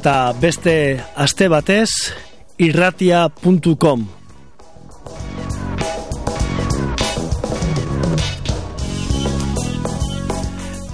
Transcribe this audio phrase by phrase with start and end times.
[0.00, 1.90] Eta beste aste batez
[2.56, 4.04] irratia.com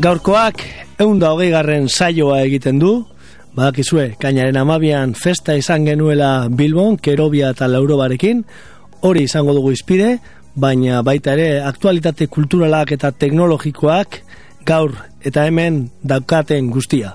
[0.03, 0.65] Gaurkoak
[0.99, 3.05] eunda hogei garren saioa egiten du.
[3.55, 8.43] Badakizue, kainaren amabian festa izan genuela Bilbon, Kerobia eta Laurobarekin.
[9.07, 10.17] Hori izango dugu izpide,
[10.57, 14.19] baina baita ere aktualitate kulturalak eta teknologikoak
[14.67, 17.15] gaur eta hemen daukaten guztia.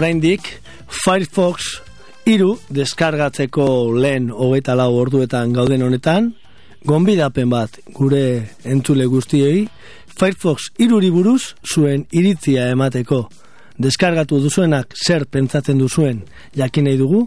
[0.00, 0.46] Oraindik
[0.88, 1.82] Firefox
[2.24, 3.64] iru deskargatzeko
[4.00, 6.30] lehen hogeta lau orduetan gauden honetan,
[6.88, 8.22] gonbidapen bat gure
[8.64, 9.66] entzule guztiei,
[10.08, 13.26] Firefox iruri buruz zuen iritzia emateko
[13.76, 16.22] deskargatu duzuenak zer pentsatzen duzuen
[16.56, 17.26] jakin nahi dugu,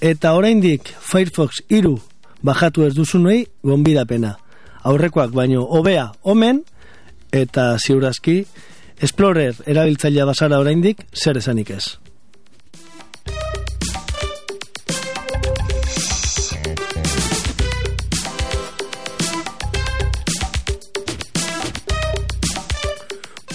[0.00, 1.96] eta oraindik Firefox iru
[2.44, 4.36] bajatu ez duzunei gonbidapena.
[4.82, 6.64] aurrekoak baino hobea omen,
[7.32, 8.44] eta ziurazki,
[9.00, 11.84] Explorer erabiltzailea basara oraindik zer esanik ez.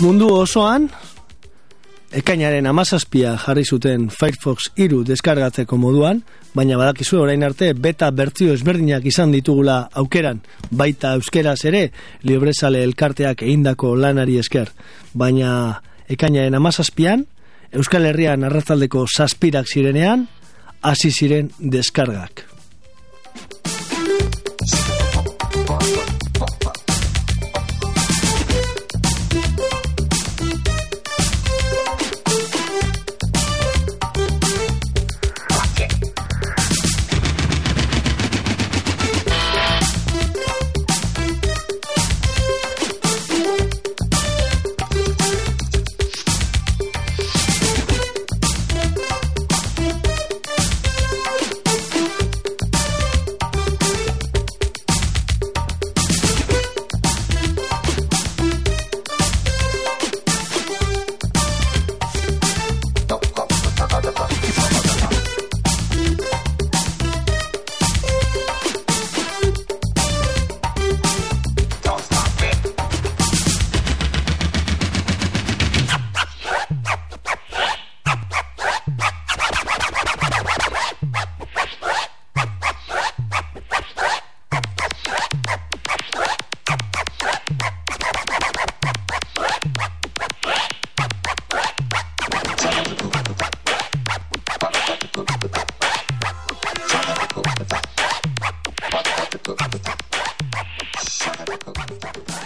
[0.05, 0.83] Mundu osoan,
[2.13, 6.19] ekainaren amazazpia jarri zuten Firefox iru deskargatzeko moduan,
[6.53, 11.87] baina badakizu orain arte beta bertzio ezberdinak izan ditugula aukeran, baita euskeraz ere,
[12.21, 14.69] librezale elkarteak eindako lanari esker.
[15.17, 17.25] Baina ekainaren amazazpian,
[17.73, 20.27] Euskal Herrian arratzaldeko zazpirak zirenean,
[20.85, 22.45] hasi ziren deskargak.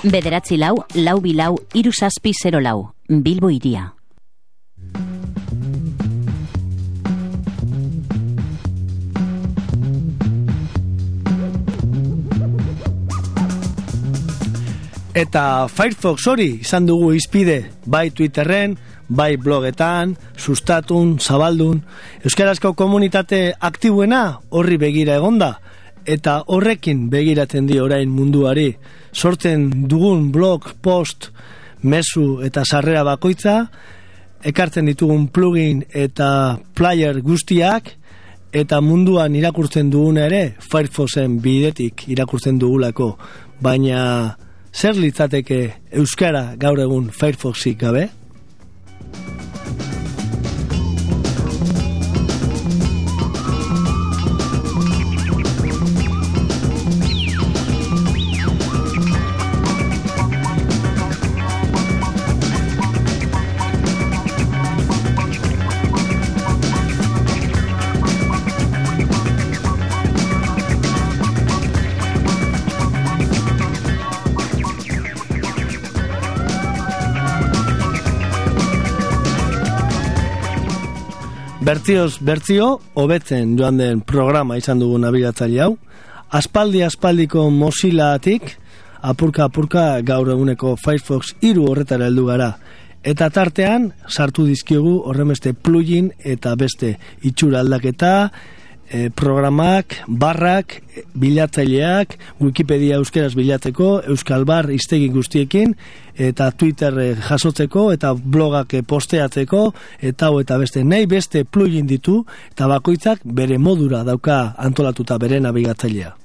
[0.09, 2.89] Bederatzi lau, lau bilau, iru zazpi zero lau.
[3.05, 3.91] Bilbo iria.
[15.13, 18.77] Eta Firefox hori izan dugu izpide, bai Twitterren,
[19.09, 21.83] bai blogetan, sustatun, zabaldun.
[22.25, 25.59] Euskarazko komunitate aktibuena horri begira egonda,
[26.09, 28.71] eta horrekin begiratzen di orain munduari
[29.13, 31.29] sortzen dugun blog, post,
[31.81, 33.61] mesu eta sarrera bakoitza,
[34.43, 37.93] ekartzen ditugun plugin eta player guztiak,
[38.51, 43.11] eta munduan irakurtzen duguna ere, Firefoxen bidetik irakurtzen dugulako,
[43.61, 44.01] baina
[44.73, 45.59] zer litzateke
[46.01, 48.09] Euskara gaur egun Firefoxik gabe?
[81.69, 85.73] Bertzioz, bertzio, hobetzen joan den programa izan dugu nabigatzaile hau.
[86.33, 88.55] Aspaldi aspaldiko Mozillaatik,
[89.05, 92.47] apurka apurka gaur eguneko Firefox iru horretara heldu gara.
[93.05, 98.31] Eta tartean, sartu dizkiogu horremeste plugin eta beste itxura aldaketa,
[98.89, 100.79] e, programak, barrak,
[101.13, 105.75] bilatzaileak, Wikipedia euskeraz bilatzeko, Euskal Bar iztegi guztiekin,
[106.19, 109.69] eta Twitter eh, jasotzeko, eta blogak eh, posteatzeko,
[110.11, 115.39] eta hau eta beste nahi beste plugin ditu, eta bakoitzak bere modura dauka antolatuta bere
[115.43, 116.18] nabigatzailea.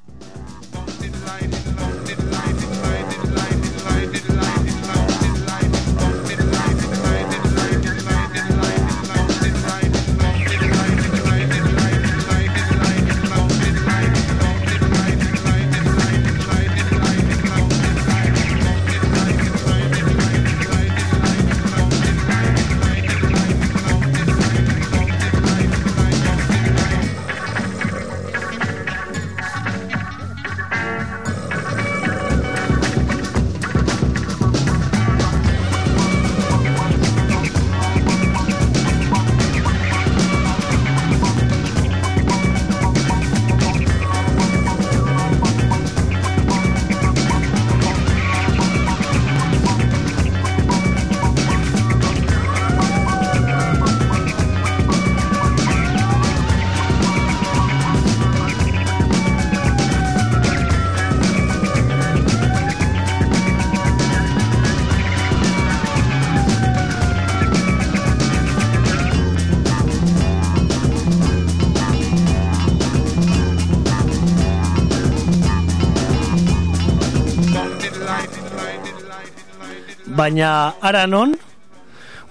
[80.24, 81.34] Baina ara non,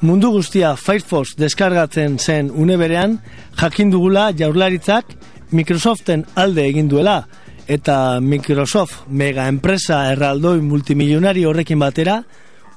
[0.02, 3.20] mundu guztia Firefox deskargatzen zen une berean,
[3.60, 5.14] jakin dugula jaurlaritzak
[5.54, 7.20] Microsoften alde egin duela,
[7.68, 12.24] eta Microsoft mega enpresa erraldoi multimilionari horrekin batera,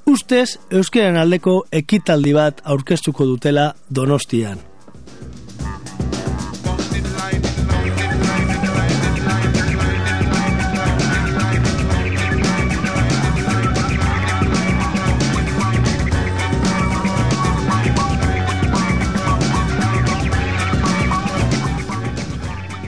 [0.06, 4.60] ustez euskaren aldeko ekitaldi bat aurkeztuko dutela donostian.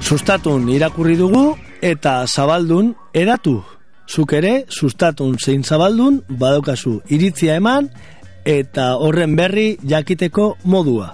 [0.09, 1.51] Sustatun irakurri dugu
[1.85, 3.59] eta zabaldun eratu.
[4.09, 7.91] Zuk ere, sustatun zein zabaldun, badokazu iritzia eman
[8.49, 11.11] eta horren berri jakiteko modua.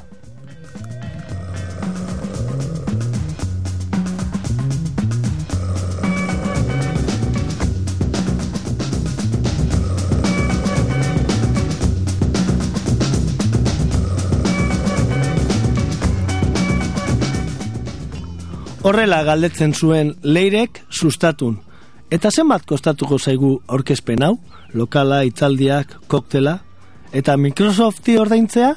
[18.85, 21.55] Horrela galdetzen zuen leirek sustatun.
[22.13, 24.35] Eta zenbat kostatuko zaigu aurkezpen hau?
[24.77, 26.59] Lokala, itzaldiak, koktela?
[27.17, 28.75] Eta Microsofti ordaintzea?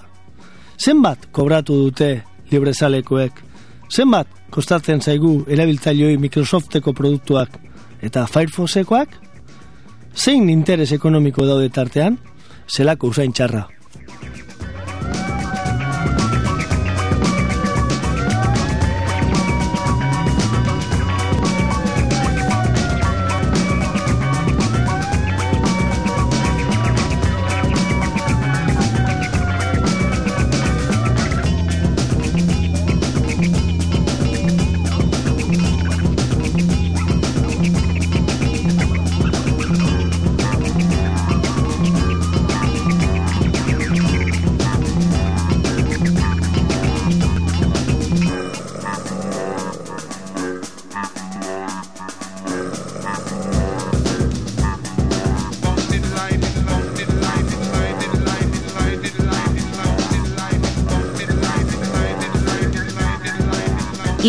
[0.80, 2.10] Zenbat kobratu dute
[2.54, 3.44] librezalekoek?
[3.92, 7.60] Zenbat kostatzen zaigu erabiltzaileoi Microsofteko produktuak
[8.00, 9.10] eta Firefoxekoak?
[10.16, 12.16] Zein interes ekonomiko daude tartean?
[12.72, 13.68] Zelako usain txarra.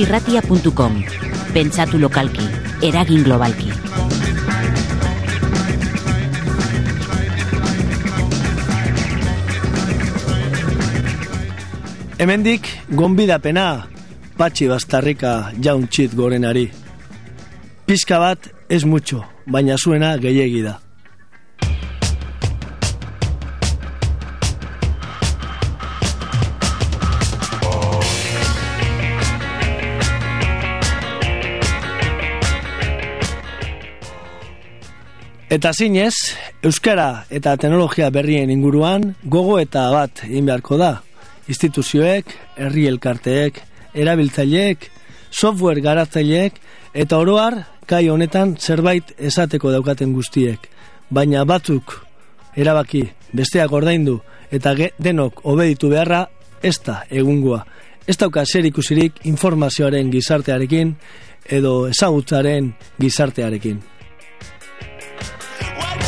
[0.08, 1.04] irratia.com
[1.52, 2.44] Pentsatu lokalki,
[2.80, 3.68] eragin globalki.
[12.18, 13.84] Hemendik gonbidapena
[14.40, 16.70] patxi bastarrika jauntxit gorenari.
[17.84, 20.78] Pizka bat ez mutxo, baina zuena gehiegi da.
[35.48, 40.90] Eta zinez, Euskara eta teknologia berrien inguruan gogo eta bat egin beharko da.
[41.48, 43.62] Instituzioek, herri elkarteek,
[43.96, 44.90] erabiltzaileek,
[45.30, 46.60] software garatzaileek
[46.92, 50.68] eta oroar kai honetan zerbait esateko daukaten guztiek.
[51.08, 51.96] Baina batzuk
[52.52, 54.20] erabaki besteak ordaindu
[54.52, 56.26] eta denok obeditu beharra
[56.60, 57.64] ez da egungoa.
[58.06, 60.98] Ez dauka zer ikusirik informazioaren gizartearekin
[61.48, 63.80] edo ezagutzaren gizartearekin.
[65.60, 66.07] Welcome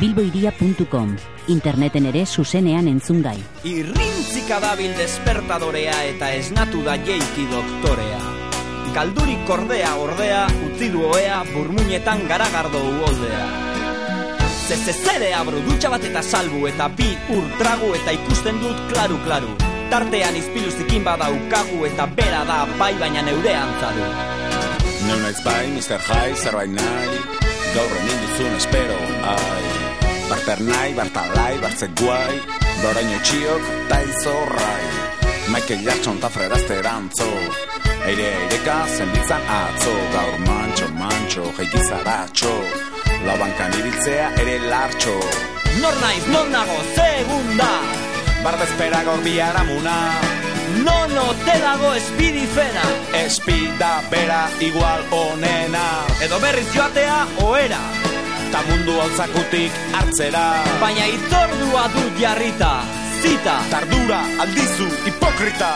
[0.00, 1.16] bilboiria.com
[1.48, 3.36] Interneten ere zuzenean entzungai.
[3.70, 8.18] Irrintzika dabil despertadorea eta esnatu da jeiki doktorea.
[8.96, 13.44] Galdurik kordea ordea, utzi du oea, burmuinetan garagardo uoldea.
[14.66, 19.54] Zezezere abro dutxa bat eta salbu eta bi urtragu eta ikusten dut klaru klaru.
[19.92, 24.10] Tartean izpiluzikin badaukagu eta bera da bai baina neurean zadu.
[25.06, 26.02] Neunaiz bai, Mr.
[26.02, 27.22] High, zerbait nahi,
[27.76, 28.98] gaur hemen duzun espero,
[29.36, 29.75] ai.
[30.26, 32.34] Barter nahi, bartalai, bartzek guai
[32.82, 34.86] Boraino txiok, ta izorrai
[35.54, 37.28] Michael Jackson ta frerazte erantzo
[38.06, 39.92] Eire eireka zenbitzan atzo.
[40.12, 42.52] Gaur mantxo, mantxo, jeikizara txo
[43.26, 45.14] Laubankan ibiltzea ere lartxo.
[45.80, 47.70] Nor naiz, nor nago, segunda.
[48.44, 49.96] Barbezpera gaur biharamuna
[50.82, 52.82] No, no, te dago espidifena
[53.22, 55.86] Espida bera igual onena.
[56.26, 57.82] Edo berriz joatea, oera
[58.56, 60.42] Eta mundu hau zakutik hartzera.
[60.80, 62.70] Baina itzordua dut jarrita
[63.20, 63.56] Zita.
[63.68, 65.68] Tardura aldizu hipokrita.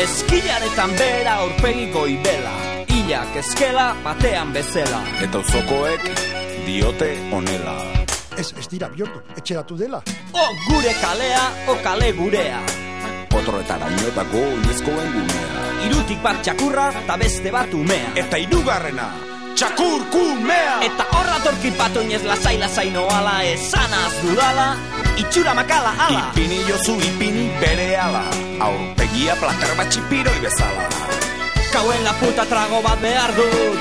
[0.00, 2.54] Eskilaretan bera aurpegi goibela
[2.88, 5.02] Ilak eskela batean bezela.
[5.20, 6.06] Eta uzokoek
[6.64, 7.74] diote onela
[8.38, 10.00] Ez, ez dira bihurtu, etxeratu dela.
[10.32, 12.62] O gure kalea, o kale gurea.
[13.28, 15.68] Potroetara inotako oinezkoen gunea.
[15.90, 18.14] Irutik bat txakurra, eta beste bat umea.
[18.24, 19.10] Eta hirugarrena
[19.56, 24.68] txakur kumea Eta horra torki bat oinez lasai lasai noala Esanaz dudala,
[25.20, 26.24] itxura makala ala.
[26.32, 28.24] Ipini jozu ipini bere ala.
[28.66, 30.88] Aurpegia plater bat txipiroi bezala.
[31.72, 33.80] Kauen la puta trago bat behar dut.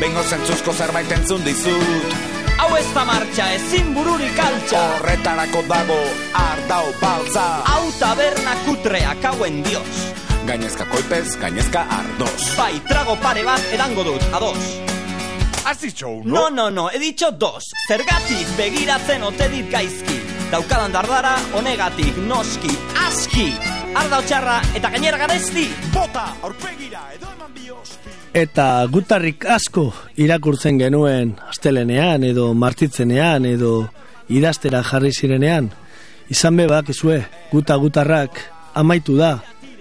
[0.00, 2.18] Bengo zentzuzko zerbait entzun dizut.
[2.60, 5.98] Hau ez da martxa, ezin bururik altxa Horretarako dago
[6.36, 7.46] ardau baltza.
[7.72, 10.04] Hau taberna kutrea kauen dios.
[10.48, 12.52] Gainezka koipez, gainezka ardoz.
[12.60, 14.89] Bai, trago pare bat edango dut, ados
[15.64, 16.24] Has dicho uno?
[16.24, 20.18] No, no, no, he dicho dos Zergatik begiratzen ote dit gaizki
[20.50, 22.72] Daukadan dardara honegatik noski
[23.06, 23.52] Aski,
[23.94, 31.34] arda txarra eta gainera garezti Bota, aurpegira, edo eman bioski Eta gutarrik asko irakurtzen genuen
[31.50, 33.72] astelenean edo martitzenean edo
[34.30, 35.70] idaztera jarri zirenean.
[36.30, 37.18] Izan bebak izue,
[37.50, 38.38] guta gutarrak
[38.78, 39.40] amaitu da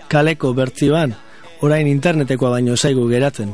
[0.10, 1.14] kaleko bertzioan,
[1.62, 3.54] orain internetekoa baino zaigu geratzen.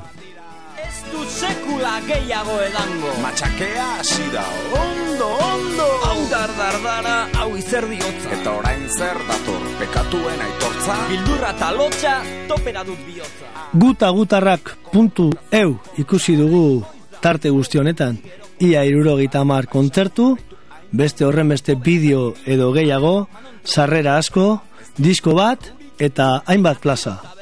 [2.04, 3.12] Gehiago edango.
[3.24, 4.44] Matxakea hasi da.
[4.80, 5.86] Ondo, ondo.
[6.06, 10.98] Hau dardardara, hau izerdi hotza Eta orain zer dator Pekatuen aitortza?
[11.10, 12.16] Bildurra eta lotxa,
[12.50, 13.52] topera dut bihotza.
[13.74, 16.84] Guta gutarrak puntu eu ikusi dugu
[17.22, 18.20] tarte guzti honetan.
[18.60, 20.36] Ia irurogeita hamar kontzertu,
[20.92, 23.28] beste horren beste bideo edo gehiago,
[23.64, 24.62] sarrera asko,
[24.98, 27.35] disko bat eta hainbat plaza.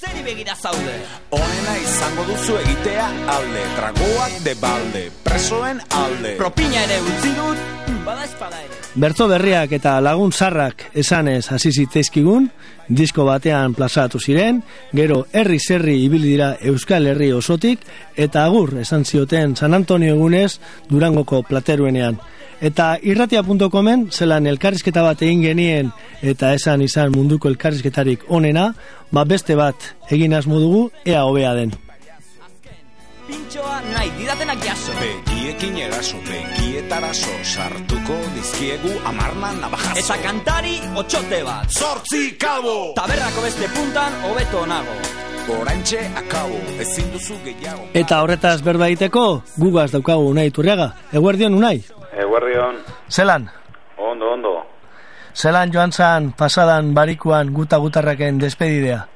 [0.00, 0.94] Zeri begira zaude.
[1.36, 6.30] Onena izango duzu egitea alde Tragoak de balde Presoen alde.
[6.38, 7.60] Propina ere utzi dut,
[8.06, 8.78] bada espada ere.
[9.04, 12.48] Bertzo berriak eta lagun zarrak esanez hasi zitzaizkigun,
[12.88, 14.62] disko batean plazatu ziren,
[14.96, 17.84] gero herri zerri ibili dira Euskal Herri osotik,
[18.16, 20.54] eta agur esan zioten San Antonio egunez
[20.88, 22.16] Durangoko plateruenean.
[22.60, 28.74] Eta irratia.comen zelan elkarrizketa bat egin genien eta esan izan munduko elkarrizketarik onena,
[29.12, 29.76] ba beste bat
[30.10, 31.72] egin asmo dugu ea hobea den.
[33.30, 34.92] Pintxoa nahi didatenak jaso.
[34.98, 41.70] Begiekin eraso, begietaraso Sartuko dizkiegu amarna nabajazo Eta kantari otxote bat.
[41.70, 42.92] Zortzi kabo!
[42.98, 44.98] Taberrako beste puntan hobeto nago.
[45.50, 47.88] Orantxe akabo, ezin duzu gehiago.
[47.94, 50.92] Eta horretaz berba egiteko, gugaz daukagu unai turriaga.
[51.12, 51.80] Eguerdion unai,
[52.18, 52.76] Eguerrion,
[53.08, 53.48] zelan?
[55.34, 59.06] Zelan joan zan pasadan barikuan guta gutarraken despedidea?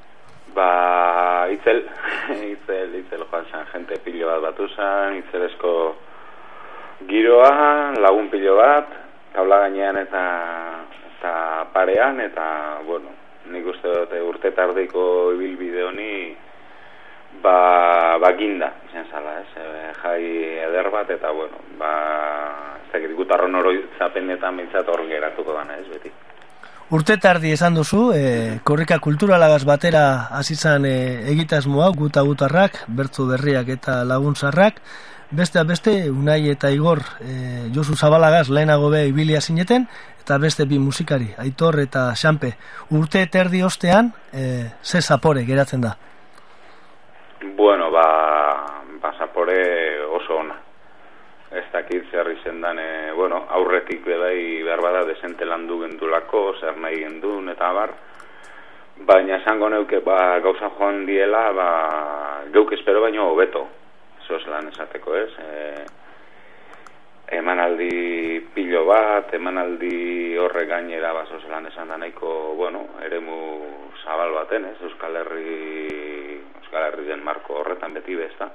[0.55, 1.83] Ba, itzel,
[2.55, 5.73] itzel, itzel joan zan, jente pilo bat batu zan, itzelezko
[7.09, 8.87] giroa, lagun pilo bat,
[9.35, 10.23] taula gainean eta,
[11.11, 11.33] eta
[11.73, 12.47] parean, eta,
[12.87, 13.11] bueno,
[13.51, 16.15] nik uste dut urte tardiko ibilbide honi,
[17.45, 20.21] ba, baginda, izan zala, ez, e, jai
[20.67, 21.91] eder bat, eta, bueno, ba,
[22.81, 26.13] ez dakit, gutarron oroitzapenetan bintzat hor geratuko dana, ez, beti.
[26.93, 30.05] Urte tardi esan duzu, e, korrika kulturalagaz batera
[30.37, 30.95] azizan e,
[31.31, 34.77] egitasmoa guta gutarrak, bertzo berriak eta laguntzarrak,
[35.35, 39.87] beste beste Unai eta Igor e, Josu Zabalagaz lehenago be ibilia zineten,
[40.21, 42.53] eta beste bi musikari, Aitor eta Xanpe.
[42.93, 45.97] Urte terdi ostean, e, ze zapore geratzen da.
[47.41, 48.85] Bueno, ba,
[49.17, 50.55] zapore oso ona.
[51.51, 56.77] Ez dakit zer izen dan, e, bueno, aurretik bai behar bada desente landu gendulako, zer
[56.77, 57.93] nahi gendun eta bar.
[58.97, 61.69] Baina esango neuke ba, gauza joan diela, ba,
[62.51, 63.67] geuk espero baino hobeto.
[64.27, 65.31] Zoz lan esateko ez.
[65.39, 65.85] E,
[67.37, 73.39] emanaldi pilo bat, emanaldi horre gainera ba, zoz lan esan da nahiko, bueno, eremu
[74.03, 76.14] zabal baten ez, Euskal Herri,
[76.75, 78.49] Euskal Herrien marko horretan beti bezta.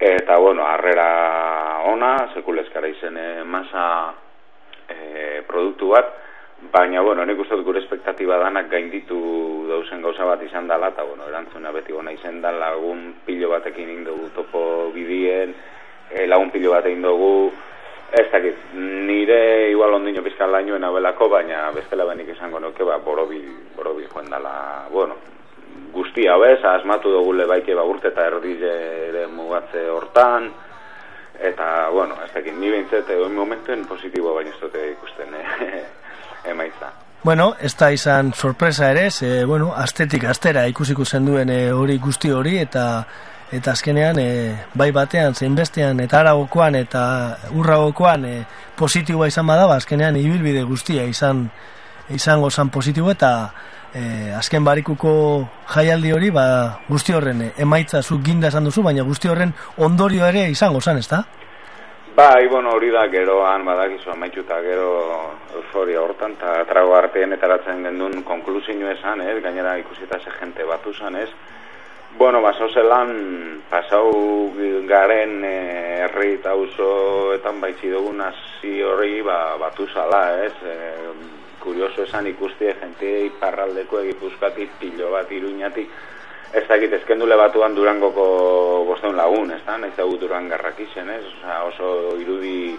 [0.00, 4.14] Eta, bueno, harrera ona, sekulezkara izen eh, masa
[4.88, 6.08] e, produktu bat,
[6.72, 11.28] baina, bueno, nik uste gure espektatiba danak gainditu dauzen gauza bat izan dela, eta, bueno,
[11.28, 15.54] erantzuna beti gona izan da lagun pilo batekin egin dugu topo bidien,
[16.10, 17.52] e, lagun pilo bat egin dugu,
[18.14, 23.46] ez dakit, nire igual ondino pizkal lainoen abelako, baina bestela benik izango nuke, ba, borobil,
[23.76, 25.33] borobil joan dela, bueno,
[25.94, 28.58] guztia bez, asmatu dugu lebaike ba urte eta erdi
[29.32, 30.50] mugatze hortan,
[31.40, 35.84] eta, bueno, ez dakit, ni behintzet, egon momentuen positiboa baina ez dute ikusten eh,
[36.52, 36.92] emaitza.
[37.24, 42.30] Bueno, ez da izan sorpresa ere, ze, bueno, astetik astera ikusiko zenduen e, hori guzti
[42.30, 43.04] hori, eta
[43.54, 44.26] eta azkenean e,
[44.74, 47.04] bai batean, zein bestean, eta aragokoan, eta
[47.54, 48.34] urragokoan e,
[48.76, 51.46] positiboa izan badaba, azkenean ibilbide guztia izan
[52.12, 53.30] izango zan positibo, eta
[53.94, 55.12] e, azken barikuko
[55.74, 56.44] jaialdi hori, ba,
[56.88, 60.98] guzti horren e, emaitza zu ginda esan duzu, baina guzti horren ondorio ere izango zan,
[60.98, 61.24] ez da?
[62.14, 64.90] Bai, bueno, hori da geroan badakizu amaituta gero
[65.56, 70.94] euforia hortan, eta trago artean etaratzen gendun konklusio esan, ez, gainera ikusita ze jente batu
[70.94, 71.30] zan, ez.
[72.16, 74.52] Bueno, baso zelan, pasau
[74.86, 80.54] garen eh, herri eta usoetan baitzi dugun hasi hori ba, batu zala, ez.
[80.62, 81.33] E,
[81.64, 85.90] kurioso esan ikustie jente iparraldeko egipuzkatik pilo bat iruñatik,
[86.54, 88.24] ez dakit ezkendule batuan durangoko
[88.86, 91.24] bosteun lagun, ez da, nahiz dugu durangarrak izen, ez,
[91.66, 92.76] oso irudi,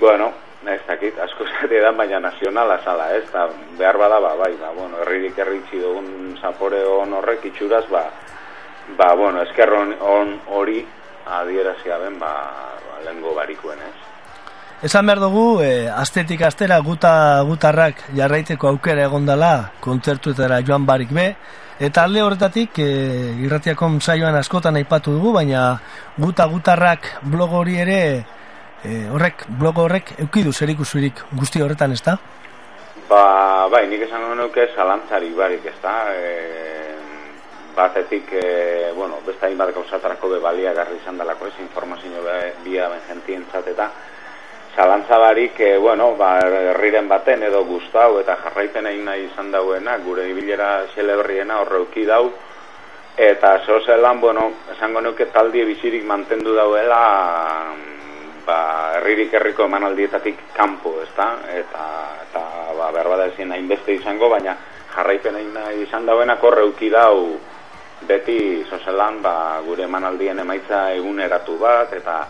[0.00, 0.32] bueno,
[0.64, 4.72] ez dakit, asko zate da, baina nazionala zala, ez, da, behar bada, ba, bai, ba,
[4.76, 8.06] bueno, herririk erritzi dugun zapore hon horrek itxuraz, ba,
[8.96, 10.84] ba, bueno, esker hon hori
[11.28, 12.32] adierazia ben, ba,
[12.88, 14.07] ba lengo barikuen, ez.
[14.82, 21.32] Esan behar dugu, e, astetik astera guta gutarrak jarraiteko aukera egondala kontzertuetara joan barik be,
[21.78, 22.86] Eta alde horretatik, e,
[23.46, 25.76] irratiakon saioan askotan aipatu dugu, baina
[26.18, 27.98] guta gutarrak blog hori ere,
[28.82, 32.16] e, horrek, blog horrek eukidu zerik usurik guzti horretan, ez da?
[33.06, 33.22] Ba,
[33.70, 35.94] bai, nik esan nuke zalantzari barik, ez da?
[36.10, 36.96] E,
[37.78, 42.26] batetik, e, bueno, besta inbat gauzatarako be balia garri izan dalako ez, informazio
[42.64, 43.92] bia ben jentien zateta,
[44.78, 50.28] zalantzabarik, e, bueno, ba, herriren baten edo gustau eta jarraipen egin nahi izan dauena, gure
[50.30, 52.28] ibilera xeleberriena horreuki dau,
[53.18, 54.44] eta zozelan, bueno,
[54.76, 57.02] esango nuke taldi bizirik mantendu dauela,
[58.46, 58.60] ba,
[59.00, 61.32] herririk herriko emanaldietatik kanpo, ezta?
[61.58, 61.90] Eta,
[62.28, 62.46] eta
[62.78, 64.54] ba, behar bada ezin hainbeste izango, baina
[64.94, 67.34] jarraipen egin nahi izan dauena korreuki dau,
[68.06, 72.20] beti zozelan, ba, gure emanaldien emaitza eguneratu bat, eta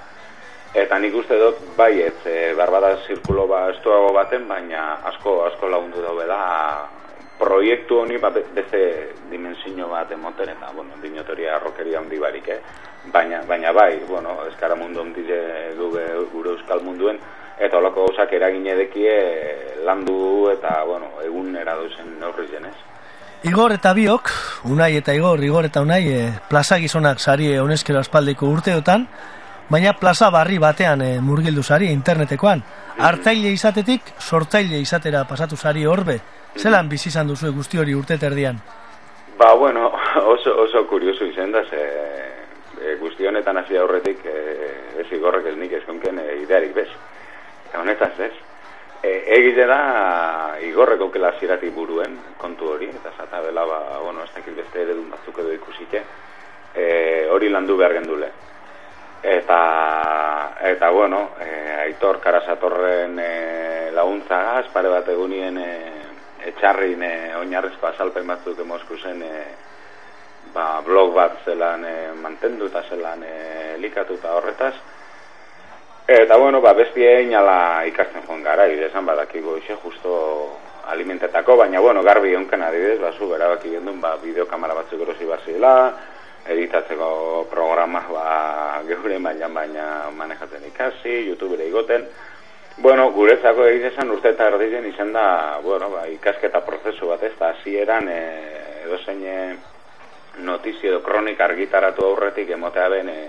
[0.78, 5.70] Eta nik uste dut, bai, ez, e, barbada zirkulo ba estuago baten, baina asko, asko
[5.72, 6.42] lagundu daue da
[7.38, 8.82] proiektu honi ba, beste
[9.30, 12.60] dimensio bat emoten, eta, bueno, dinotoria arrokeria handi barik, eh?
[13.10, 15.24] Baina, baina bai, bueno, eskara mundu handi
[15.78, 17.18] gure, gure euskal munduen,
[17.58, 19.16] eta holako gauzak eragin edekie
[19.86, 22.76] landu eta, bueno, egun eraduzen neurri zenez.
[23.46, 24.30] Igor eta biok,
[24.70, 29.08] unai eta igor, igor eta unai, e, plazagizonak sari honezkero aspaldiko urteotan,
[29.68, 32.62] baina plaza barri batean e, murgildu zari internetekoan.
[32.98, 36.18] Artzaile izatetik, sortzaile izatera pasatu zari horbe.
[36.56, 38.58] Zelan bizi izan duzu guzti hori urte terdian?
[39.38, 39.92] Ba, bueno,
[40.34, 41.84] oso, oso kurioso izan da, ze
[42.80, 44.36] e, guzti honetan hasi aurretik e,
[45.04, 46.88] ez igorrek ez nik eskonken e, idearik bez.
[47.68, 48.32] Eta honetaz ez.
[49.02, 54.32] E, egite da igorreko kela ziratik buruen kontu hori, eta zata bela, ba, bueno, ez
[54.34, 56.02] dakit beste eredun batzuk edo ikusite,
[56.74, 58.32] e, hori landu behar gendule
[59.22, 59.60] eta
[60.62, 65.70] eta bueno, e, Aitor Karasatorren e, laguntzagaz pare bat egunien e,
[66.50, 69.42] etxarrin e, oinarrezko azalpen batzuk emozku zen e,
[70.54, 74.74] ba, blog bat zelan e, mantendu eta zelan e, likatu eta horretaz.
[76.08, 82.02] Eta bueno, ba, bestie inala ikasten joan gara, idezan badakigo ise justo alimentetako, baina bueno,
[82.02, 85.74] garbi eunken adidez, basu, berabaki gendun, ba, bideokamara batzuk erosi bazila,
[86.48, 89.84] editatzeko programa ba, geure mailan baina
[90.16, 92.06] manejatzen ikasi, youtubera igoten.
[92.78, 97.50] Bueno, guretzako egizan urte eta erdien izan da, bueno, ba, ikasketa prozesu bat ez da,
[97.50, 98.20] hasieran e,
[98.84, 99.38] edo zein e,
[100.46, 103.26] notizio edo kronik argitaratu aurretik emotea ben, e,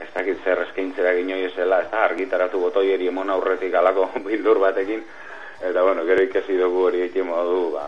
[0.00, 5.04] ez dakit zer eskaintzera ginoi ezela, ez da, argitaratu botoieri emon aurretik alako bildur batekin,
[5.60, 7.86] eta bueno, gero ikasi dugu hori ekin modu, ba,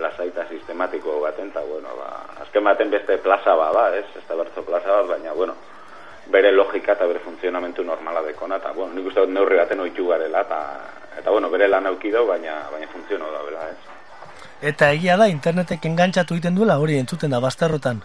[0.00, 2.08] lasaita sistematiko baten, eta, bueno, ba,
[2.42, 5.54] azken baten beste plaza ba, ba, ez, ez da bertzo plaza bat, baina, bueno,
[6.32, 10.06] bere logika eta bere funtzionamentu normala dekona, eta, bueno, nik uste dut neurri baten oitu
[10.08, 10.60] garela, eta,
[11.18, 13.98] eta, bueno, bere lan aukidau, baina, baina funtziono da, bela, ez.
[14.72, 18.00] Eta egia da, internetek engantzatu egiten duela, hori entzuten da, bastarrotan.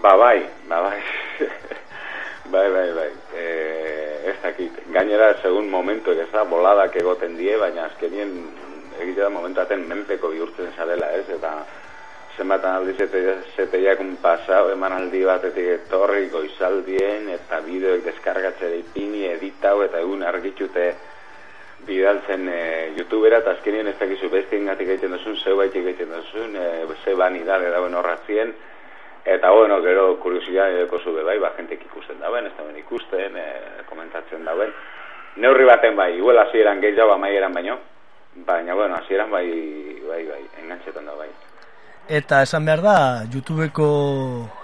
[0.00, 0.38] Ba, bai,
[0.70, 1.00] ba, bai,
[2.54, 3.46] bai, bai, bai, e,
[4.32, 8.36] ez dakit, gainera, segun momentu, ez da, boladak egoten die, baina azkenien
[9.02, 11.28] egitea da momentaten menpeko bihurtzen zarela, ez?
[11.36, 11.54] Eta
[12.36, 12.94] zenbat aldi
[13.56, 20.22] zeteiak un pasau eman aldi batetik etorri goizaldien eta bideoek deskargatzera ipini editau eta egun
[20.22, 20.86] argitxute
[21.86, 22.62] bidaltzen e,
[22.96, 27.44] youtubera eta azkenien ez dakizu beste ingatik egiten duzun, zeu egiten duzun, e, ze bani
[27.44, 28.54] dale dauen horratzien
[29.24, 33.84] eta bueno, gero kuriosia edeko zube bai, ba, jentek ikusten dauen, ez dauen ikusten, e,
[33.88, 34.72] komentatzen dauen.
[35.36, 37.78] Neurri baten bai, igual hasieran gehiago amaieran baino,
[38.34, 39.48] Baina, bueno, hasieran bai,
[40.08, 41.30] bai, bai, engantzetan da bai.
[42.10, 43.86] eta esan behar da YouTubeko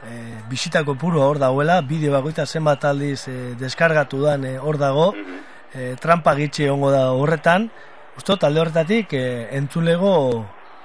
[0.03, 0.15] e,
[0.51, 5.13] bisitako puro hor dagoela, bideo bagoita zenbat aldiz e, deskargatu dan e, hor dago,
[5.71, 7.69] e, trampa gitxe ongo da horretan,
[8.19, 9.25] usto talde horretatik e,
[9.55, 10.11] entzulego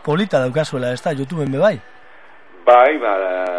[0.05, 1.79] polita daukazuela, ez da, YouTubeen bebai?
[2.65, 3.15] Bai, ba,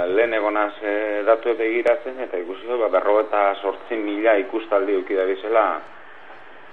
[0.06, 0.94] lehen egonaz e,
[1.26, 5.66] datu egiratzen, eta ikusi ba, berro eta sortzen mila ikustaldi ukidabizela,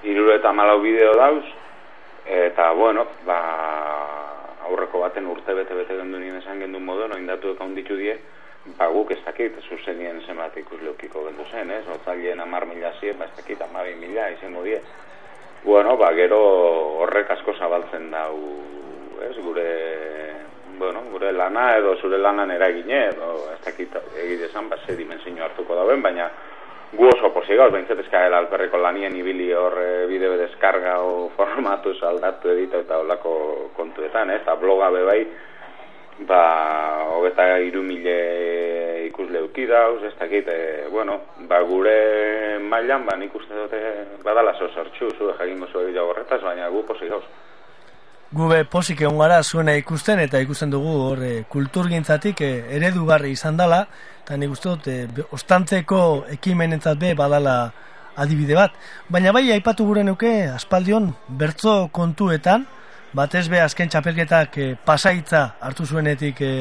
[0.06, 1.46] iruro eta malau bideo dauz,
[2.30, 3.40] eta bueno, ba,
[4.70, 8.16] aurreko baten urte bete bete gendu nien esan gendu modu, noin datu eka ditu die,
[8.78, 11.86] ba guk ez dakit, zuzenien zenbat ikus leukiko gendu zen, ez?
[11.90, 14.82] Otzalien amar mila zien, ba ez dakit amabi mila izango die.
[15.64, 16.40] Bueno, ba gero
[17.02, 18.38] horrek asko zabaltzen dau,
[19.26, 19.36] ez?
[19.42, 19.68] Gure,
[20.78, 25.76] bueno, gure lana edo zure lanan eragine, edo ez dakit egidezan, ba ze dimensio hartuko
[25.76, 26.30] dauen, baina
[26.92, 31.94] gu oso posi gauz, behintzat eskaela alperriko lanien ibili hor e, bideo deskarga o formatu
[32.08, 35.22] aldatu edita eta olako kontuetan, ez, eta bloga bebai,
[36.28, 36.42] ba,
[37.14, 43.54] hogeta iru mile ikusle dauz, ez dakit, e, bueno, ba, gure mailan, ba, nik uste
[43.54, 43.80] dute
[44.24, 47.24] badala sortxu, zu, jakin gozu egitea horretaz, baina gu posi gauz.
[48.30, 53.58] Gube posik egon gara zuena ikusten eta ikusten dugu hor e, kulturgintzatik e, eredugarri izan
[53.58, 53.80] dela
[54.22, 56.02] eta nik uste dut e, ostantzeko
[56.36, 57.56] ekimenentzat be badala
[58.22, 58.76] adibide bat.
[59.10, 61.10] Baina bai aipatu gure nuke aspaldion
[61.42, 62.68] bertzo kontuetan
[63.18, 66.54] batez be azken txapelketak e, pasaitza hartu zuenetik e,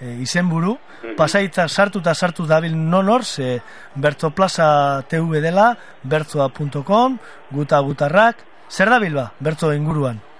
[0.00, 1.14] e, izenburu mhm.
[1.20, 3.60] pasaitza sartu eta sartu dabil nonor ze
[3.94, 7.18] bertzo plaza TV dela bertzoa.com
[7.50, 10.31] guta gutarrak zer dabil ba bertzo inguruan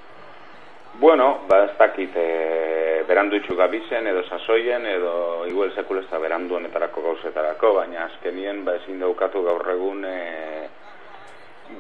[1.03, 7.03] Bueno, ba ez dakit e, berandu itxu gabizen edo sasoien edo igual sekulesta berandu honetarako
[7.03, 10.69] gauzetarako, baina azkenien ba ezin daukatu gaur egun e,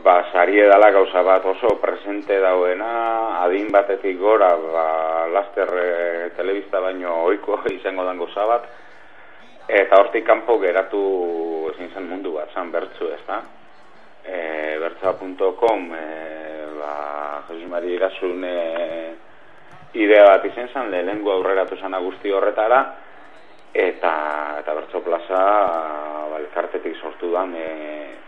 [0.03, 4.89] ba sari edala gauza bat oso presente dauena, adin batetik gora ba,
[5.31, 5.87] laster e,
[6.35, 8.67] telebista baino oiko izango dango zabat,
[9.69, 11.05] eta hortik kanpo geratu
[11.77, 13.39] ezin zen mundu bat, zan bertzu ez da.
[14.27, 16.52] E, bertzoa.com e,
[16.83, 18.57] ba, Jesus Mari Irasun e,
[19.95, 22.83] idea bat izen zan, lehenengo aurreratu zan guzti horretara,
[23.73, 24.15] eta,
[24.61, 25.43] eta bertso plaza
[26.31, 27.69] ba, elkartetik sortu da e,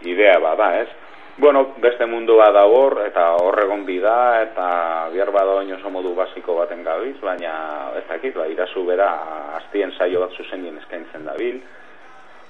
[0.08, 0.88] idea bat da, ez?
[1.36, 4.66] Bueno, beste mundu bat da hor, eta horregon bida, eta
[5.10, 9.08] bihar bada oso modu basiko baten gabiz, baina ez dakit, ba, irazu bera,
[9.56, 11.58] hastien saio bat zuzenien eskaintzen da bil.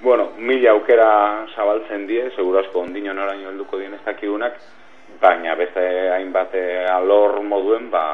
[0.02, 4.60] Bueno, mila aukera zabaltzen die, segurazko ondino noraino helduko dien ez dakigunak,
[5.20, 5.82] baina beste
[6.14, 8.04] hainbat eh, alor moduen ba,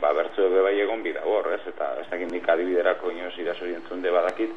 [0.00, 1.62] ba bertzu ebe bai egon bida hor, ez?
[1.66, 4.52] Eta ez dakit nik adibiderako inoz irazo jentzun de badakit,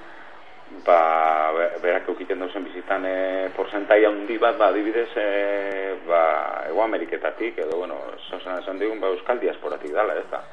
[0.85, 0.99] ba,
[1.81, 6.23] berak eukiten dauzen bizitan e, porzentai handi bat, ba, adibidez, e, ba,
[6.69, 7.97] ego Ameriketatik, edo, bueno,
[8.29, 10.43] zozen esan digun, ba, euskal diasporatik dala, ez da.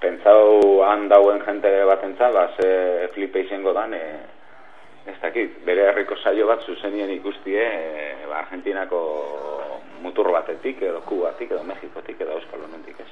[0.00, 4.04] Pentsau handauen jente bat entza, ba, ze flipe izango dan, e,
[5.10, 9.00] ez dakit, bere herriko saio bat zuzenien ikustie, e, ba, Argentinako
[10.02, 13.08] mutur batetik edo kubatik edo mexikotik edo euskal honentik ez.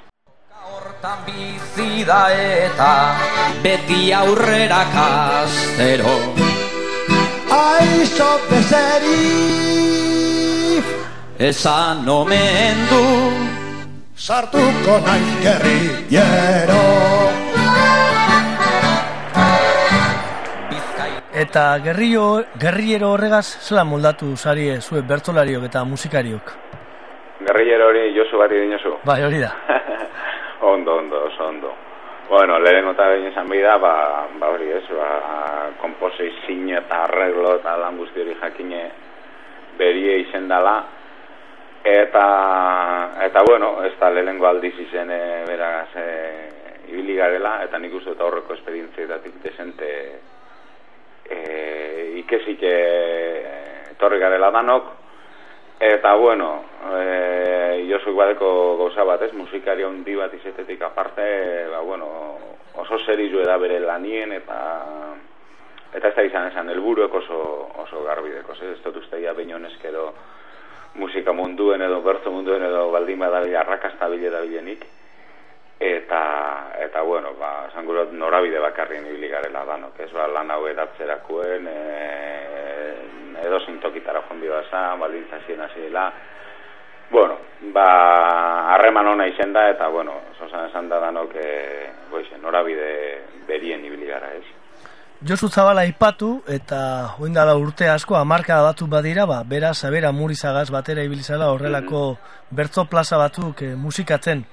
[0.69, 2.91] Hortan bizi da eta
[3.63, 6.15] beti aurrera kastero
[7.59, 9.23] Aizo bezeri
[11.49, 13.03] Esan omen du
[14.15, 15.79] Sartuko nahi gerri
[16.11, 16.83] jero
[21.39, 26.68] Eta gerrio, gerriero horregaz zela moldatu zarie zue bertolariok eta musikariok?
[27.39, 28.97] Gerriero hori Josu bati dinosu?
[29.03, 29.53] Bai, hori da.
[30.73, 31.75] ondo, ondo, oso ondo.
[32.29, 37.55] Bueno, lehen gota behin esan bida, ba, ba hori ez, ba, komposei zine eta arreglo
[37.57, 38.83] eta lan guzti hori jakine
[39.79, 40.75] berie izen dela.
[41.83, 42.25] Eta,
[43.23, 46.07] eta bueno, ez da lehenengo aldiz izen e, beraz e,
[46.91, 49.89] ibili garela, eta nik uste eta horreko esperientzietatik desente
[51.23, 51.39] e,
[52.19, 52.75] ikesik e,
[53.97, 54.98] torri garela danok,
[55.79, 61.23] Eta bueno, e, Josuk badeko gauza bat ez, musikari handi bat izetetik aparte,
[61.71, 62.09] ba, bueno,
[62.83, 64.57] oso serizu eda bere lanien eta
[65.95, 67.39] eta ez da izan esan, elburuek oso,
[67.85, 70.13] oso garbideko, ez, ez dut uste ya eskero
[70.95, 74.85] musika munduen edo bertzo munduen edo baldin badabila arrakazta bile da bilenik.
[75.79, 81.67] Eta, eta bueno, ba, zangurot norabide bakarrien ibili garela danok, ez, ba, lan hau edatzerakoen,
[81.67, 82.68] e,
[83.45, 86.11] edo zintokitara joan bioa zan, baldintza ziren hasi dela.
[87.09, 87.37] Bueno,
[87.73, 92.89] ba, harreman hona izen da, eta, bueno, zosan esan da danok, e, boizen, norabide
[93.47, 94.45] berien ibili gara, ez.
[95.25, 101.03] Josu Zabala ipatu, eta dala urte asko, amarka batu badira, ba, bera, zabera, murizagaz, batera
[101.03, 104.43] ibilizala, horrelako mm bertzo plaza batzuk e, musikatzen.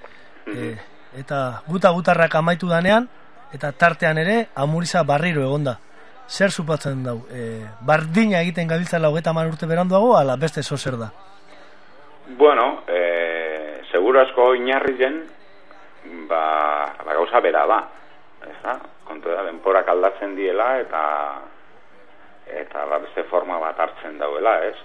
[0.46, 0.75] E,
[1.16, 3.09] eta guta gutarrak amaitu danean,
[3.57, 5.79] eta tartean ere amuriza barriro egonda.
[6.29, 7.21] Zer supatzen dau?
[7.31, 11.11] E, bardina egiten gabiltzala hogeta man urte beranduago, ala beste zozer da?
[12.39, 15.23] Bueno, e, seguro asko inarrizen,
[16.29, 16.43] ba,
[17.05, 17.79] ba gauza bera ba.
[18.43, 18.75] Ez da?
[19.07, 21.03] Kontu da, denporak aldatzen diela eta
[22.47, 24.77] eta ba, beste forma bat hartzen dauela, ez?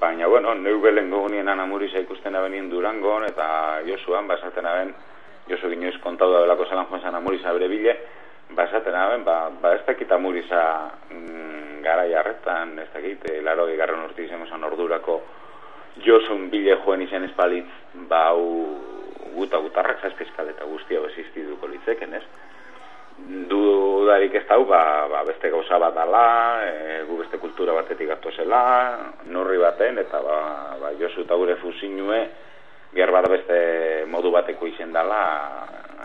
[0.00, 4.92] Baina, bueno, neu belen gogunien anamuriza ikusten abenien durangon, eta Josuan, basaten aben,
[5.48, 7.94] Josu ginoiz kontau da belako zelan joan zan amuriza bere bile,
[8.56, 10.62] basaten aben, ba, ba ez dakit amuriza
[11.10, 15.20] mm, gara jarretan, ez dakit, e, laro egarren urte izan ordurako
[15.98, 17.68] Josun bile joen izan espalitz,
[18.08, 18.76] ba, u,
[19.34, 22.22] guta gutarrak zazpizkal eta guztia bezisti duko litzeken, ez?
[23.18, 28.30] dudarik ez dau, ba, ba, beste gauza bat dala, e, gu beste kultura batetik gatu
[28.30, 28.60] zela,
[29.26, 30.38] norri baten, eta ba,
[30.80, 32.20] ba, josu eta gure fusinue,
[32.94, 33.58] bihar bat beste
[34.08, 35.22] modu bateko izen dala,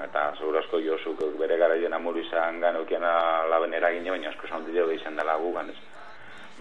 [0.03, 4.85] eta segurazko josu bere gara jena muru izan ganukiena laben eragin, baina asko zan dide
[4.95, 5.75] izan dela gu, ganez.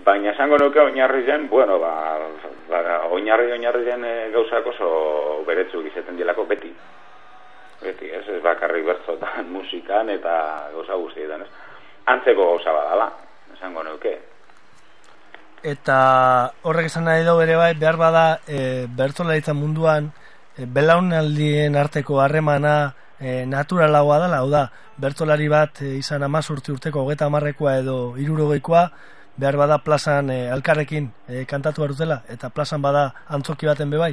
[0.05, 2.19] Baina esango nuke oinarri zen, bueno, ba,
[2.69, 6.73] ba, oinarri oinarri zen e, gauzak oso beretzu izaten dilako beti
[7.83, 10.35] beti, ez, ez bakarri bertzotan, musikan eta
[10.75, 11.51] goza guztietan, ez.
[12.13, 13.09] Antzeko goza badala,
[13.57, 14.17] esango neuke.
[15.63, 15.99] Eta
[16.67, 20.11] horrek esan nahi dugu ere bai, behar bada e, bertzolaritza munduan
[20.57, 24.67] e, belaunaldien arteko harremana e, naturalagoa dela, hau da,
[24.99, 28.89] bertolari bat e, izan amazurti urteko hogeta amarrekoa edo irurogeikoa,
[29.39, 34.13] behar bada plazan e, alkarrekin e, kantatu barutela, eta plazan bada antzoki baten bebai.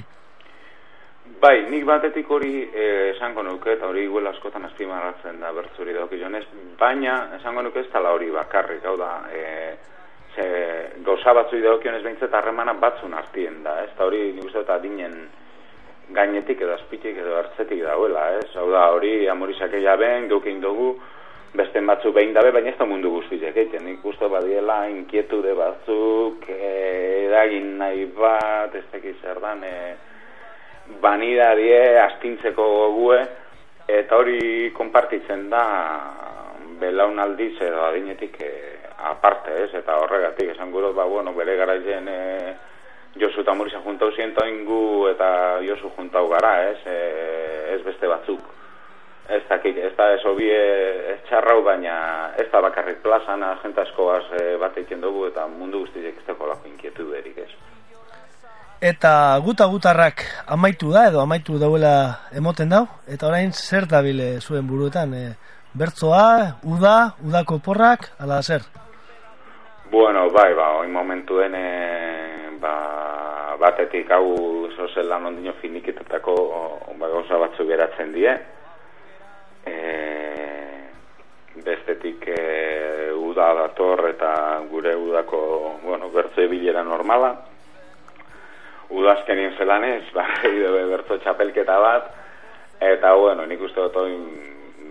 [1.39, 6.11] Bai, nik batetik hori eh, esango nuke, eta hori guela askotan azpimaratzen da bertzuri dauk
[6.19, 6.43] jonez,
[6.79, 9.43] baina esango nuke ez tala hori bakarrik, hau da, e,
[10.35, 10.47] ze,
[11.05, 14.81] gauza batzu dauk jonez behintzet harremana batzun hartien da, ez da hori nik uste eta
[14.83, 15.15] dinen
[16.15, 20.93] gainetik edo azpitik edo hartzetik dauela, ez, hau da, hori amorizak eia ben, geukein dugu,
[21.53, 26.45] beste batzu behin dabe, baina ez da mundu guztiak egiten, nik uste badiela inkietude batzuk,
[26.49, 26.73] e,
[27.25, 29.95] edagin nahi bat, ez tekiz erdan, e,
[31.01, 33.19] banidadie astintzeko gogue
[33.89, 35.63] eta hori konpartitzen da
[36.79, 38.51] belaunaldiz edo adinetik e,
[39.09, 39.69] aparte, ez?
[39.77, 42.19] Eta horregatik esan gure, ba, bueno, bere garaien e,
[43.19, 46.79] Josu eta Murisa juntau ziento ingu eta Josu juntau gara, ez?
[46.88, 46.97] E,
[47.75, 48.41] ez beste batzuk.
[49.29, 54.45] Ez dakik, ez da ez hobi ez txarrau, baina ez da bakarrik plazan, agentaskoaz e,
[54.62, 57.51] bat egiten dugu eta mundu guztiek ez dago lako inkietu berik, ez?
[58.82, 59.12] Eta
[59.43, 65.13] guta gutarrak amaitu da edo amaitu dauela emoten dau eta orain zer dabile zuen buruetan
[65.13, 65.23] e,
[65.75, 68.63] bertzoa, uda, udako porrak, ala zer?
[69.91, 71.67] Bueno, bai, ba, oin momentuen e,
[73.59, 76.35] batetik hau zozen lan ondino finiketetako
[76.97, 78.31] ba, gauza batzu geratzen die.
[79.67, 79.75] E,
[81.65, 84.31] bestetik e, uda dator eta
[84.71, 85.41] gure udako
[85.83, 87.35] bueno, bertzoe bilera normala.
[88.89, 90.25] Udazkenien zelanez, ba,
[90.93, 92.07] berto txapelketa bat,
[92.81, 93.99] eta, bueno, nik uste dut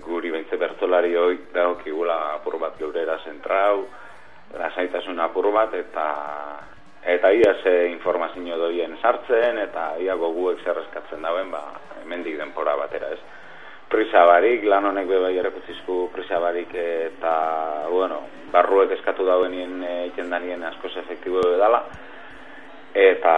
[0.07, 3.88] guri bentze bertolari hoi dauk igula apur bat geurera zentrau,
[4.54, 6.07] lasaitasun apur bat, eta
[7.05, 11.63] eta ia ze informazio doien sartzen, eta ia goguek zerrezkatzen dauen, ba,
[12.03, 13.21] hemendik denpora batera, ez.
[13.89, 18.21] Prisa barik, lan honek beba jarekutzizku prisa barik, eta, bueno,
[18.53, 20.11] barruek eskatu dauenien e,
[20.69, 21.85] askoz efektibo dela,
[22.95, 23.35] eta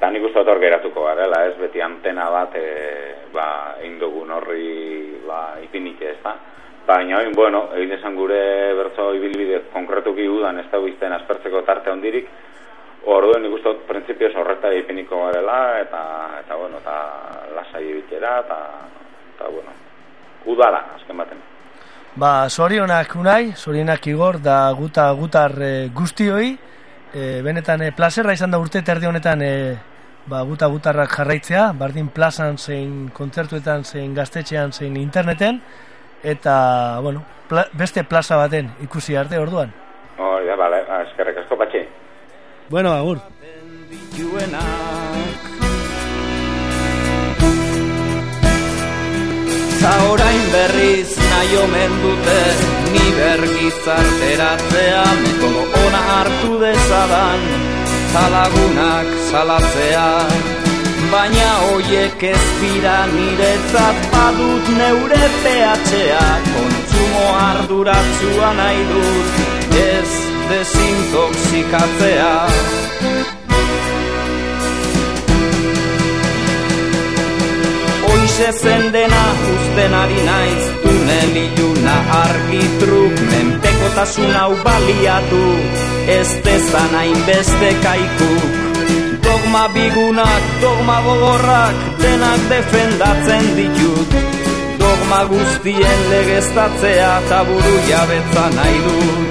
[0.00, 5.58] eta nik uste hor geratuko garela, ez beti antena bat e, ba, indugun horri ba,
[5.62, 6.32] ipinik ez da.
[6.86, 11.92] Baina, oin, bueno, egin esan gure bertso ibilbide konkretuki udan ez da guizten aspertzeko tarte
[11.92, 12.30] hondirik,
[13.06, 16.02] orduen nik uste prinsipioz horreta ipiniko garela, eta,
[16.40, 16.96] eta bueno, eta
[17.56, 18.58] lasai ibitera, eta,
[19.34, 19.76] eta, bueno,
[20.46, 21.42] udala, azken baten.
[22.20, 26.56] Ba, sorionak unai, sorionak igor, da guta gutar e, guztioi,
[27.14, 29.52] e, benetan e, plazerra izan da urte terdi honetan e,
[30.26, 35.62] ba, guta gutarrak jarraitzea, bardin plazan zein kontzertuetan zein gaztetxean zein interneten,
[36.22, 37.24] eta, bueno,
[37.78, 39.72] beste plaza baten ikusi arte orduan.
[40.18, 41.86] Oh, ja, bale, ba, eskerrek asko patxe.
[42.70, 43.18] Bueno, agur.
[49.80, 52.38] Eta orain berriz nahi omen dute
[52.92, 57.46] Ni bergizarteratzea Metodo ona hartu dezadan
[58.12, 60.08] Zalagunak salatzea
[61.10, 69.32] Baina hoiek ez dira niretzat badut neure pehatxea Kontsumo arduratzua nahi dut
[69.86, 72.32] ez desintoxikatzea.
[78.06, 79.24] Hoize zen dena
[79.54, 85.44] usten ari naiz tunel ilun dena argitruk menpekotasun hau baliatu
[86.18, 88.50] ez dezan hainbeste kaikuk.
[89.24, 94.10] Dogma bigunak, dogma gogorrak denak defendatzen ditut.
[94.82, 99.29] Dogma guztien legeztatzea eta buru jabetza nahi dut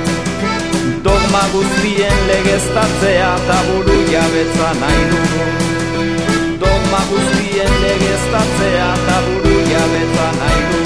[1.30, 10.64] dogma guztien legeztatzea eta buru jabetza nahi dut dogma guztien legeztatzea eta buru jabetza nahi
[10.72, 10.82] du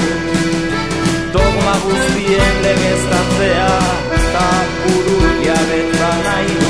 [1.38, 3.72] dogma guztien legeztatzea
[4.20, 4.46] eta
[4.84, 5.18] buru
[5.48, 6.63] jabetza nahi du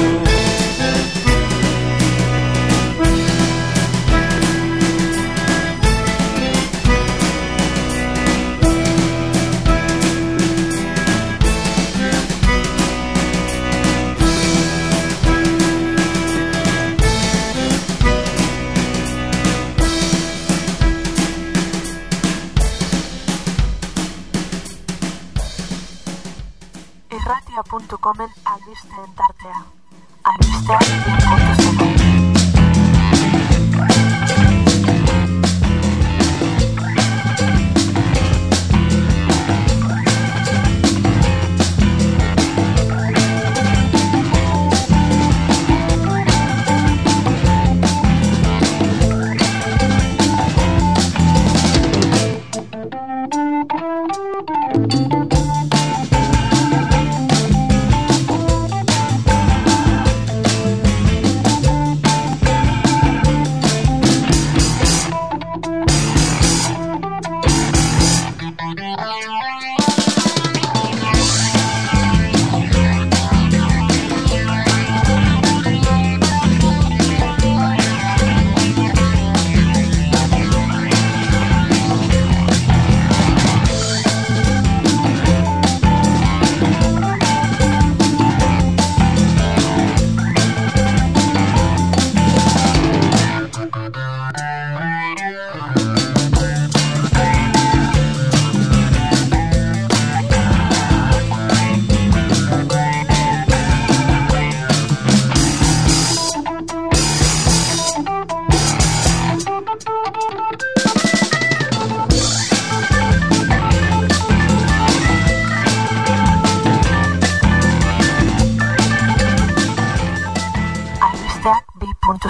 [27.94, 29.64] irratia.comen albisteen tartea.
[30.24, 32.03] Albisteak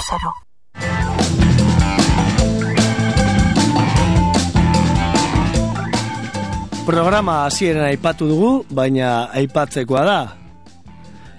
[0.03, 0.43] 2.0
[6.85, 10.17] Programa hasieran aipatu dugu, baina aipatzekoa da.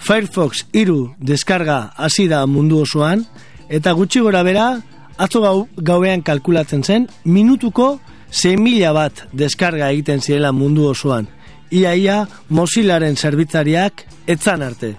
[0.00, 3.26] Firefox iru deskarga hasi da mundu osoan,
[3.68, 4.80] eta gutxi gora bera,
[5.20, 7.98] atzo gau, gauean kalkulatzen zen, minutuko
[8.32, 11.28] 6.000 bat deskarga egiten zirela mundu osoan.
[11.70, 14.94] Ia ia Mozillaren zerbitzariak etzan arte.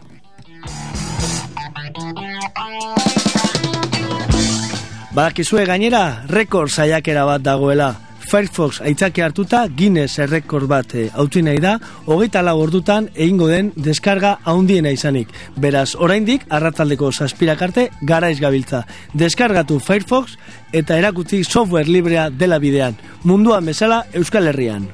[5.15, 7.93] Badakizue gainera, rekord saiakera bat dagoela.
[8.25, 11.77] Firefox aitzaki hartuta Guinness errekord bat eh, hautsi nahi da,
[12.11, 15.31] hogeita lau ordutan egingo den deskarga haundiena izanik.
[15.55, 18.83] Beraz, oraindik arratzaldeko zazpirak arte garaiz gabiltza.
[19.13, 20.35] Deskargatu Firefox
[20.73, 22.99] eta erakutzi software librea dela bidean.
[23.23, 24.91] Munduan bezala Euskal Herrian.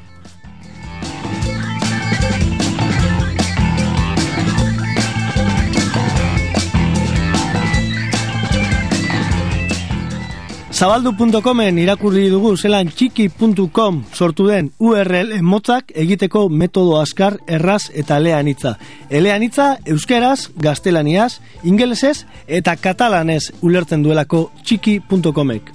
[10.81, 18.71] Zabaldu.comen irakurri dugu zelan txiki.com sortu den URL motzak egiteko metodo askar erraz eta eleanitza.
[19.13, 25.69] Eleanitza euskeraz, gaztelaniaz, ingelesez eta katalanez ulertzen duelako txiki.comek.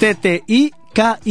[0.00, 1.30] ttiki.com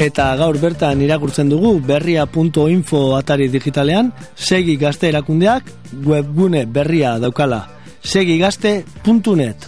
[0.07, 5.71] Eta gaur bertan irakurtzen dugu berria.info atari digitalean segi gazte erakundeak
[6.05, 7.65] webgune berria daukala.
[8.07, 9.67] Segigazte.net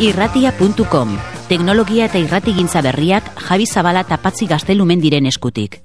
[0.00, 1.10] irratia.com
[1.44, 5.76] Teknologia eta irratigintza berriak Javi Zabala tapatzi gaztelumen diren eskutik.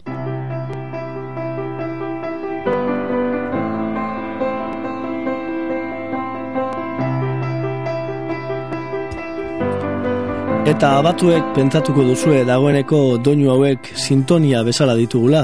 [10.65, 15.43] Eta abatuek pentsatuko duzue dagoeneko doinu hauek sintonia bezala ditugula.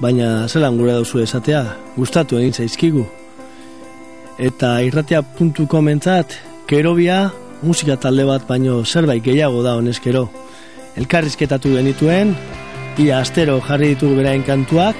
[0.00, 1.62] Baina zelan gure duzu esatea,
[1.98, 3.04] gustatu egin zaizkigu.
[4.40, 7.28] Eta irratia.com entzat, kerobia
[7.62, 10.28] musika talde bat baino zerbait gehiago da honezkero.
[10.96, 12.34] Elkarrizketatu genituen,
[12.98, 14.96] ia astero jarri ditugu berain kantuak,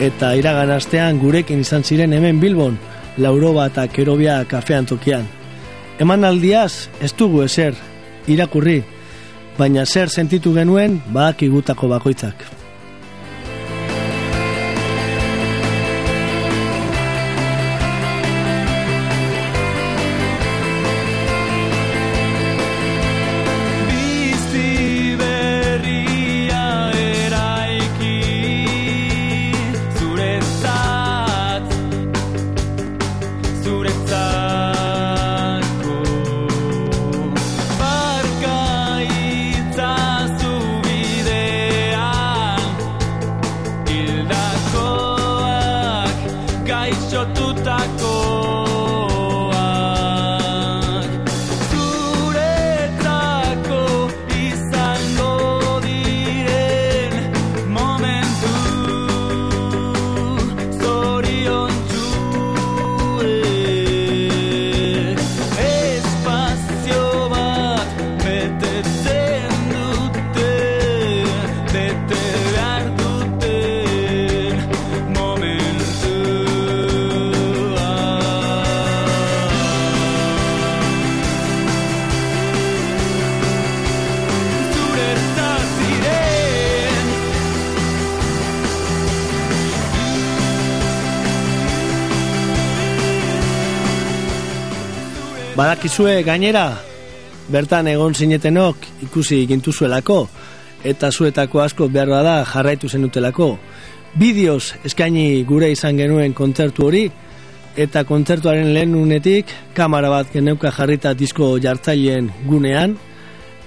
[0.00, 2.78] eta iragan astean gurekin izan ziren hemen Bilbon,
[3.18, 5.26] Lauroba eta Kerobia kafean tokian.
[5.98, 7.74] Eman aldiaz, ez dugu ezer,
[8.26, 8.82] irakurri,
[9.58, 12.63] baina zer sentitu genuen badakigutako bakoitzak.
[95.54, 96.80] Badakizue gainera,
[97.46, 100.16] bertan egon zinetenok ikusi gintuzuelako,
[100.82, 103.52] eta zuetako asko behar da jarraitu zenutelako.
[104.18, 107.04] Bideoz eskaini gure izan genuen kontzertu hori,
[107.76, 112.98] eta kontzertuaren lehen unetik kamera bat geneuka jarrita disko jartzaileen gunean,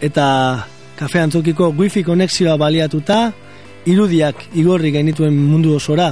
[0.01, 0.27] eta
[0.99, 3.31] kafe antzokiko wifi konexioa baliatuta,
[3.88, 6.11] irudiak igorri genituen mundu osora.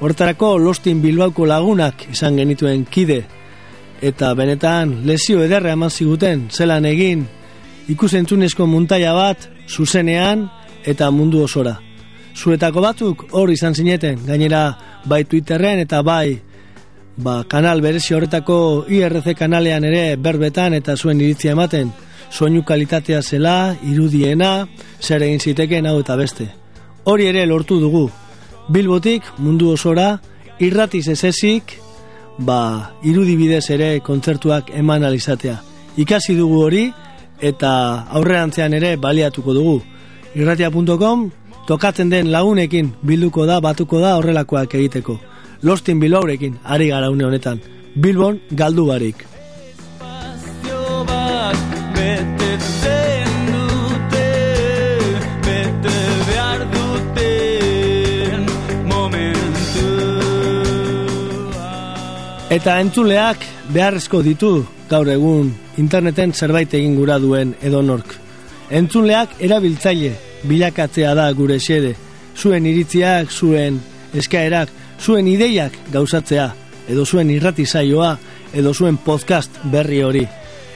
[0.00, 3.22] Hortarako Lostin Bilbauko lagunak izan genituen kide,
[4.00, 7.26] eta benetan lesio ederra eman ziguten zelan egin
[7.88, 10.48] ikusentzunezko muntaia bat zuzenean
[10.84, 11.76] eta mundu osora.
[12.36, 16.38] Zuetako batzuk hor izan zineten, gainera bai Twitterren eta bai
[17.16, 21.92] ba, kanal berezi horretako IRC kanalean ere berbetan eta zuen iritzia ematen
[22.30, 24.68] soinu kalitatea zela, irudiena,
[25.02, 26.48] zer egin ziteken hau eta beste.
[27.04, 28.08] Hori ere lortu dugu.
[28.70, 30.20] Bilbotik mundu osora,
[30.62, 31.74] irratiz ezezik,
[32.38, 35.60] ba, irudibidez ere kontzertuak eman alizatea.
[35.96, 36.84] Ikasi dugu hori
[37.40, 37.72] eta
[38.10, 39.80] aurrerantzean ere baliatuko dugu.
[40.34, 41.30] Irratia.com
[41.66, 45.18] tokatzen den lagunekin bilduko da, batuko da horrelakoak egiteko.
[45.62, 47.60] Lostin Bilbaurekin ari gara une honetan.
[47.96, 49.29] Bilbon galdu barik.
[62.50, 68.16] Eta entzuleak beharrezko ditu gaur egun interneten zerbait egin gura duen edonork.
[68.74, 70.16] Entzuleak erabiltzaile
[70.50, 71.94] bilakatzea da gure xede.
[72.34, 73.78] Zuen iritziak, zuen
[74.18, 76.48] eskaerak, zuen ideiak gauzatzea,
[76.90, 78.16] edo zuen irrati saioa,
[78.52, 80.26] edo zuen podcast berri hori.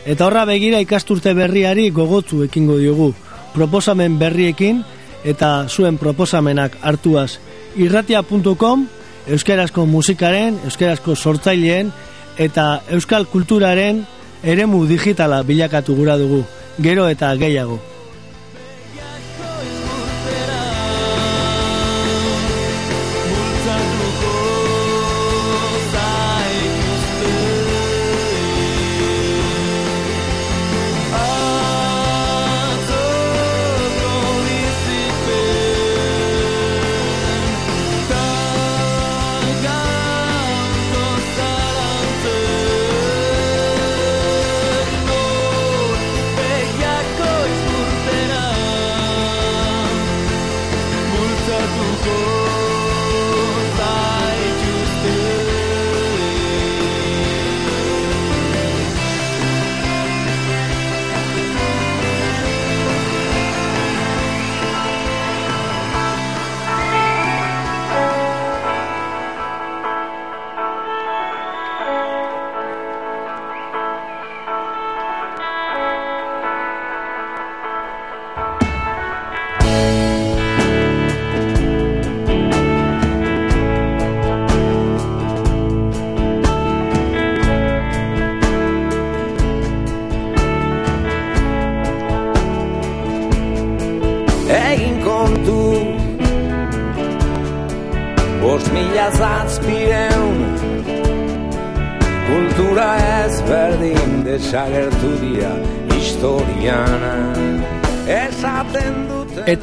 [0.07, 3.11] Eta horra begira ikasturte berriari gogotzu ekingo diogu,
[3.55, 4.85] proposamen berriekin
[5.25, 7.41] eta zuen proposamenak hartuaz.
[7.75, 8.87] Irratia.com,
[9.29, 11.93] euskarazko musikaren, euskarazko sortzaileen
[12.39, 14.05] eta euskal kulturaren
[14.43, 16.45] eremu digitala bilakatu gura dugu,
[16.79, 17.94] gero eta gehiago.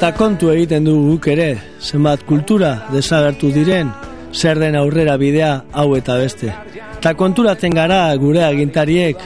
[0.02, 3.92] Eta kontu egiten du guk ere, zenbat kultura desagertu diren,
[4.34, 6.48] zer den aurrera bidea hau eta beste.
[6.96, 9.22] Eta konturatzen gara gure agintariek,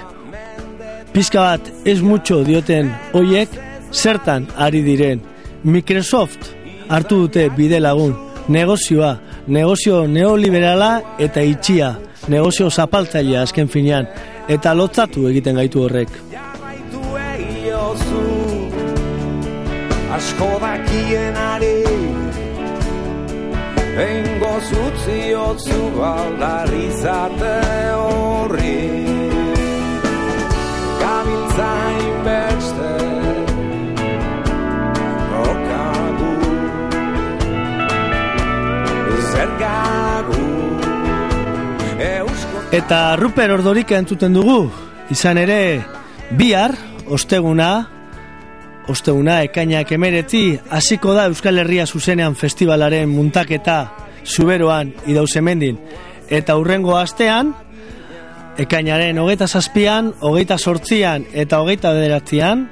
[1.14, 3.56] pizka bat ez mutxo dioten hoiek,
[3.88, 5.24] zertan ari diren.
[5.64, 6.52] Microsoft
[6.92, 8.12] hartu dute bide lagun,
[8.52, 9.14] negozioa,
[9.48, 11.94] negozio neoliberala eta itxia,
[12.28, 14.12] negozio zapaltzailea azken finean,
[14.44, 16.12] eta lotzatu egiten gaitu horrek.
[20.26, 21.86] Asko dakienari
[24.06, 27.52] Engo zutzi otzu baldarizate
[28.00, 28.80] horri.
[31.02, 32.92] Gabiltzain beste
[35.46, 36.34] Okagu
[39.30, 40.44] Zergagu.
[42.10, 44.64] Eusko Eta Ruper Ordorik entzuten dugu,
[45.14, 45.60] izan ere
[46.34, 46.74] bihar,
[47.06, 47.95] osteguna,
[48.88, 53.78] osteguna ekainak emeretzi, hasiko da Euskal Herria zuzenean festivalaren muntaketa
[54.24, 55.78] zuberoan idauzemendin.
[56.30, 57.54] Eta hurrengo astean,
[58.58, 62.66] ekainaren hogeita zazpian, hogeita sortzian eta hogeita bederatzean,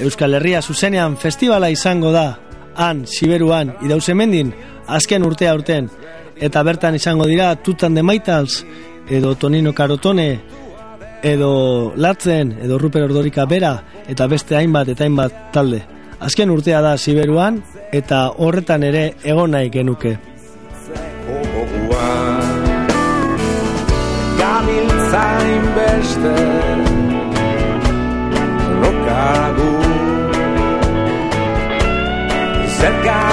[0.00, 2.38] Euskal Herria zuzenean festivala izango da,
[2.76, 4.54] han, Siberuan, idauzemendin,
[4.88, 5.90] azken urtea urten,
[6.40, 8.64] eta bertan izango dira Tutan de Maitals,
[9.10, 10.40] edo Tonino Karotone,
[11.22, 15.82] edo Latzen edo Ruper Ordorika bera eta beste hainbat eta hainbat talde.
[16.20, 17.62] Azken urtea da Siberuan
[17.92, 20.18] eta horretan ere egon nahi genuke.
[24.40, 26.36] Gabiltzain beste
[28.82, 29.72] Lokagu
[32.80, 33.29] Zergagu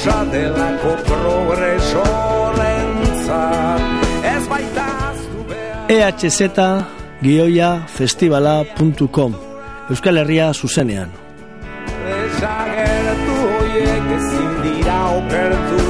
[0.00, 3.80] utxa delako progresorentzat
[4.24, 5.88] Ez baita aztu behar.
[5.88, 6.40] EHZ
[7.20, 9.34] gioia festivala.com
[9.90, 11.08] Euskal Herria zuzenean.
[12.06, 15.89] Desagertu hoiek ezin dira okerturik